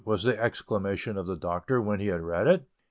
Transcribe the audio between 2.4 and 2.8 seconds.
it.